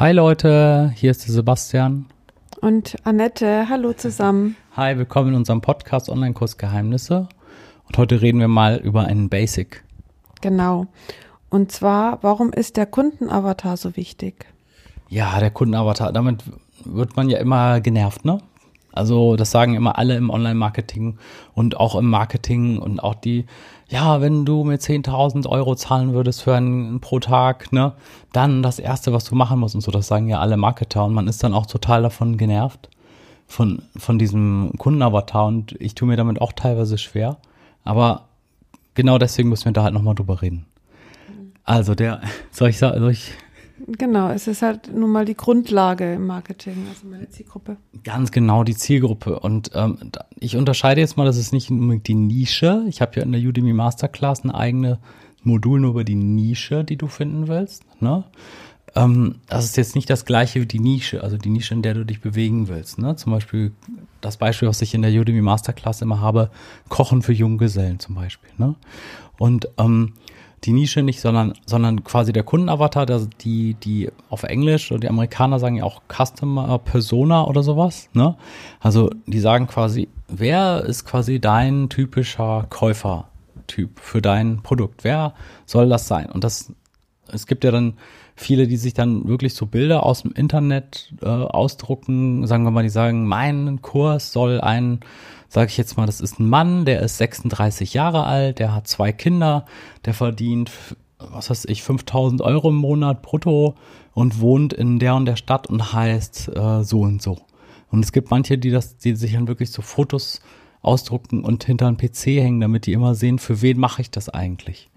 [0.00, 2.06] Hi Leute, hier ist der Sebastian.
[2.62, 4.56] Und Annette, hallo zusammen.
[4.74, 7.28] Hi, willkommen in unserem Podcast Online-Kurs Geheimnisse.
[7.86, 9.84] Und heute reden wir mal über einen Basic.
[10.40, 10.86] Genau.
[11.50, 14.46] Und zwar, warum ist der Kundenavatar so wichtig?
[15.10, 16.44] Ja, der Kundenavatar, damit
[16.86, 18.40] wird man ja immer genervt, ne?
[18.92, 21.18] Also das sagen immer alle im Online-Marketing
[21.54, 23.46] und auch im Marketing und auch die,
[23.88, 27.92] ja, wenn du mir 10.000 Euro zahlen würdest für einen pro Tag, ne,
[28.32, 31.14] dann das Erste, was du machen musst und so, das sagen ja alle Marketer und
[31.14, 32.88] man ist dann auch total davon genervt,
[33.46, 37.36] von, von diesem Kundenavatar und ich tue mir damit auch teilweise schwer,
[37.84, 38.26] aber
[38.94, 40.66] genau deswegen müssen wir da halt nochmal drüber reden.
[41.64, 43.32] Also der, soll ich sagen, soll ich
[43.86, 47.76] Genau, es ist halt nun mal die Grundlage im Marketing, also meine Zielgruppe.
[48.04, 49.38] Ganz genau die Zielgruppe.
[49.38, 49.98] Und ähm,
[50.38, 52.84] ich unterscheide jetzt mal, das ist nicht unbedingt die Nische.
[52.88, 54.98] Ich habe ja in der Udemy Masterclass ein eigenes
[55.42, 57.84] Modul nur über die Nische, die du finden willst.
[58.00, 58.24] Ne?
[58.94, 61.94] Ähm, das ist jetzt nicht das gleiche wie die Nische, also die Nische, in der
[61.94, 62.98] du dich bewegen willst.
[62.98, 63.16] Ne?
[63.16, 63.72] Zum Beispiel
[64.20, 66.50] das Beispiel, was ich in der Udemy Masterclass immer habe,
[66.88, 68.50] Kochen für Junggesellen zum Beispiel.
[68.58, 68.74] Ne?
[69.38, 70.14] Und ähm,
[70.64, 75.08] die Nische nicht, sondern, sondern quasi der Kundenavatar, der, die, die auf Englisch oder die
[75.08, 78.36] Amerikaner sagen ja auch Customer Persona oder sowas, ne?
[78.78, 85.04] Also die sagen quasi, wer ist quasi dein typischer Käufertyp für dein Produkt?
[85.04, 86.26] Wer soll das sein?
[86.26, 86.72] Und das,
[87.32, 87.94] es gibt ja dann
[88.36, 92.82] viele, die sich dann wirklich so Bilder aus dem Internet äh, ausdrucken, sagen wir mal,
[92.82, 95.00] die sagen, mein Kurs soll ein
[95.50, 98.86] sage ich jetzt mal, das ist ein Mann, der ist 36 Jahre alt, der hat
[98.86, 99.66] zwei Kinder,
[100.04, 100.70] der verdient,
[101.18, 103.74] was weiß ich, 5000 Euro im Monat brutto
[104.14, 107.38] und wohnt in der und der Stadt und heißt äh, so und so.
[107.90, 110.40] Und es gibt manche, die das, die sich dann wirklich so Fotos
[110.82, 114.28] ausdrucken und hinter einen PC hängen, damit die immer sehen, für wen mache ich das
[114.28, 114.88] eigentlich.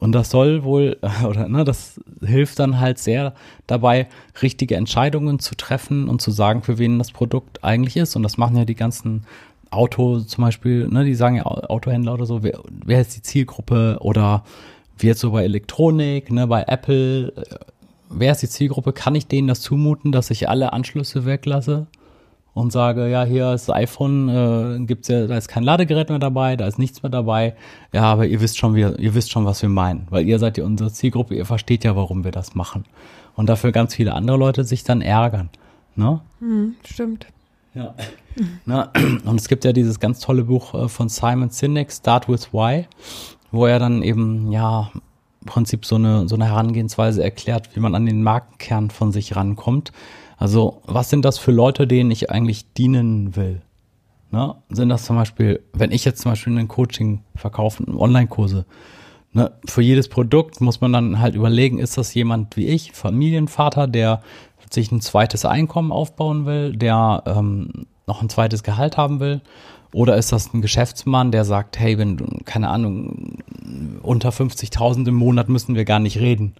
[0.00, 0.96] Und das soll wohl,
[1.28, 3.34] oder ne, das hilft dann halt sehr
[3.66, 4.08] dabei,
[4.42, 8.16] richtige Entscheidungen zu treffen und zu sagen, für wen das Produkt eigentlich ist.
[8.16, 9.24] Und das machen ja die ganzen
[9.70, 13.98] Auto zum Beispiel, ne, die sagen ja Autohändler oder so, wer, wer ist die Zielgruppe
[14.00, 14.42] oder
[14.98, 17.56] wie jetzt so bei Elektronik, ne, bei Apple, äh,
[18.08, 18.92] wer ist die Zielgruppe?
[18.92, 21.86] Kann ich denen das zumuten, dass ich alle Anschlüsse weglasse
[22.54, 26.18] und sage, ja, hier ist das iPhone, äh, gibt's ja, da ist kein Ladegerät mehr
[26.18, 27.54] dabei, da ist nichts mehr dabei.
[27.92, 30.58] Ja, aber ihr wisst schon, wie, ihr wisst schon, was wir meinen, weil ihr seid
[30.58, 32.84] ja unsere Zielgruppe, ihr versteht ja, warum wir das machen.
[33.36, 35.48] Und dafür ganz viele andere Leute sich dann ärgern.
[35.94, 36.20] Ne?
[36.40, 37.26] Hm, stimmt.
[37.74, 37.94] Ja.
[38.64, 38.90] Na,
[39.24, 42.86] und es gibt ja dieses ganz tolle Buch äh, von Simon Sinek, Start with Why,
[43.50, 44.90] wo er dann eben, ja,
[45.46, 49.92] Prinzip so eine, so eine Herangehensweise erklärt, wie man an den Markenkern von sich rankommt.
[50.36, 53.62] Also, was sind das für Leute, denen ich eigentlich dienen will?
[54.30, 54.54] Ne?
[54.70, 58.64] Sind das zum Beispiel, wenn ich jetzt zum Beispiel ein Coaching verkaufe, Online-Kurse,
[59.32, 59.52] ne?
[59.66, 64.22] für jedes Produkt muss man dann halt überlegen, ist das jemand wie ich, Familienvater, der
[64.70, 69.40] sich ein zweites Einkommen aufbauen will, der ähm, noch ein zweites Gehalt haben will?
[69.92, 73.38] Oder ist das ein Geschäftsmann, der sagt, hey, wenn du, keine Ahnung,
[74.02, 76.54] unter 50.000 im Monat müssen wir gar nicht reden.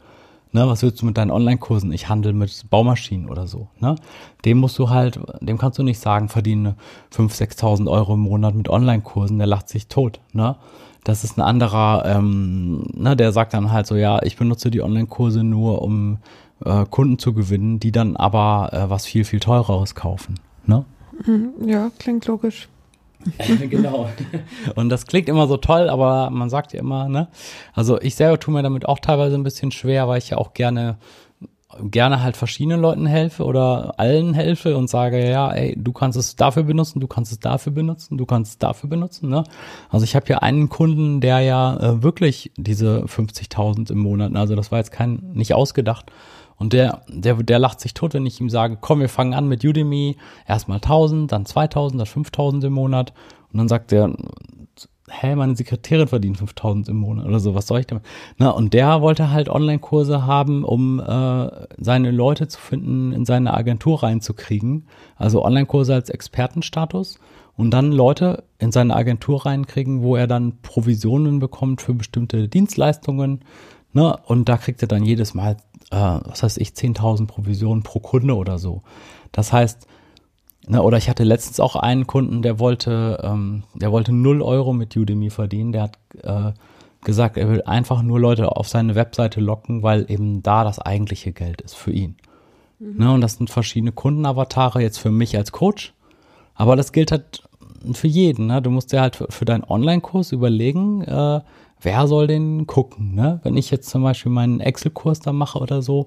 [0.53, 1.93] Ne, was willst du mit deinen Online-Kursen?
[1.93, 3.69] Ich handle mit Baumaschinen oder so.
[3.79, 3.95] Ne?
[4.45, 6.75] Dem musst du halt, dem kannst du nicht sagen, verdiene
[7.15, 10.19] 5.000, 6.000 Euro im Monat mit Online-Kursen, der lacht sich tot.
[10.33, 10.57] Ne?
[11.05, 14.83] Das ist ein anderer, ähm, ne, der sagt dann halt so, ja, ich benutze die
[14.83, 16.19] Online-Kurse nur, um
[16.65, 20.35] äh, Kunden zu gewinnen, die dann aber äh, was viel, viel teureres kaufen.
[20.67, 20.85] Ne?
[21.25, 22.69] Mhm, ja, klingt logisch.
[23.71, 24.09] genau.
[24.75, 27.29] Und das klingt immer so toll, aber man sagt ja immer, ne?
[27.75, 30.55] Also ich selber tue mir damit auch teilweise ein bisschen schwer, weil ich ja auch
[30.55, 30.99] gerne
[31.83, 36.37] gerne halt verschiedenen Leuten helfe oder allen helfe und sage, ja, ey, du kannst es
[36.37, 39.29] dafür benutzen, du kannst es dafür benutzen, du kannst es dafür benutzen.
[39.29, 39.45] Ne?
[39.89, 44.57] Also ich habe hier einen Kunden, der ja äh, wirklich diese 50.000 im Monat, also
[44.57, 46.11] das war jetzt kein, nicht ausgedacht,
[46.61, 49.49] und der, der, der lacht sich tot, wenn ich ihm sage, komm, wir fangen an
[49.49, 53.15] mit Udemy, erstmal 1000, dann 2000, dann 5000 im Monat.
[53.51, 54.15] Und dann sagt er,
[55.09, 58.05] hä, meine Sekretärin verdient 5000 im Monat oder so, was soll ich damit?
[58.37, 61.49] Na, und der wollte halt Online-Kurse haben, um äh,
[61.79, 64.87] seine Leute zu finden, in seine Agentur reinzukriegen.
[65.17, 67.19] Also Online-Kurse als Expertenstatus
[67.57, 73.47] und dann Leute in seine Agentur reinkriegen, wo er dann Provisionen bekommt für bestimmte Dienstleistungen.
[73.95, 74.15] Ne?
[74.27, 75.57] Und da kriegt er dann jedes Mal
[75.91, 78.83] äh, was heißt ich, 10.000 Provisionen pro Kunde oder so.
[79.33, 79.87] Das heißt,
[80.67, 84.73] ne, oder ich hatte letztens auch einen Kunden, der wollte, ähm, der wollte 0 Euro
[84.73, 85.73] mit Udemy verdienen.
[85.73, 86.53] Der hat äh,
[87.03, 91.33] gesagt, er will einfach nur Leute auf seine Webseite locken, weil eben da das eigentliche
[91.33, 92.17] Geld ist für ihn.
[92.79, 92.97] Mhm.
[92.97, 95.95] Ne, und das sind verschiedene Kundenavatare jetzt für mich als Coach.
[96.55, 97.43] Aber das gilt halt
[97.93, 98.47] für jeden.
[98.47, 98.61] Ne?
[98.61, 101.41] Du musst dir halt für, für deinen Online-Kurs überlegen, äh,
[101.81, 103.15] wer soll den gucken?
[103.15, 103.41] Ne?
[103.43, 106.07] Wenn ich jetzt zum Beispiel meinen Excel-Kurs da mache oder so,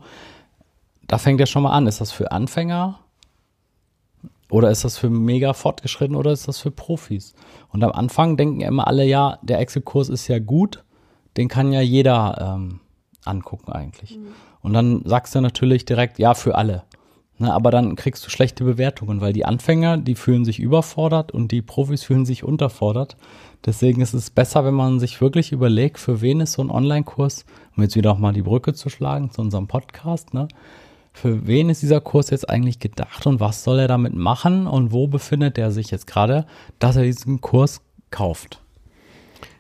[1.08, 1.88] da fängt ja schon mal an.
[1.88, 3.00] Ist das für Anfänger?
[4.50, 7.34] Oder ist das für mega fortgeschritten oder ist das für Profis?
[7.70, 10.84] Und am Anfang denken immer alle, ja, der Excel-Kurs ist ja gut,
[11.38, 12.80] den kann ja jeder ähm,
[13.26, 14.18] angucken eigentlich.
[14.18, 14.28] Mhm.
[14.62, 16.84] Und dann sagst du natürlich direkt, ja, für alle.
[17.40, 21.52] Ne, aber dann kriegst du schlechte Bewertungen, weil die Anfänger, die fühlen sich überfordert und
[21.52, 23.18] die Profis fühlen sich unterfordert.
[23.66, 27.46] Deswegen ist es besser, wenn man sich wirklich überlegt, für wen ist so ein Online-Kurs,
[27.76, 30.48] um jetzt wieder auch mal die Brücke zu schlagen zu unserem Podcast, ne?
[31.16, 34.92] Für wen ist dieser Kurs jetzt eigentlich gedacht und was soll er damit machen und
[34.92, 36.48] wo befindet er sich jetzt gerade,
[36.80, 38.62] dass er diesen Kurs kauft?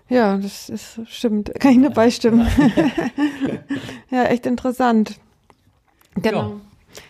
[0.09, 1.51] Ja, das ist stimmt.
[1.59, 2.47] Kann ich nur beistimmen.
[4.11, 5.19] ja, echt interessant.
[6.15, 6.41] Genau.
[6.41, 6.51] Ja.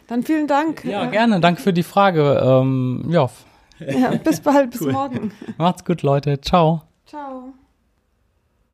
[0.07, 0.83] Dann vielen Dank.
[0.85, 1.39] Ja, gerne.
[1.39, 2.41] Danke für die Frage.
[2.43, 3.29] Ähm, ja.
[3.79, 4.11] ja.
[4.23, 4.91] Bis bald, bis cool.
[4.91, 5.31] morgen.
[5.57, 6.39] Macht's gut, Leute.
[6.41, 6.83] Ciao.
[7.05, 7.53] Ciao.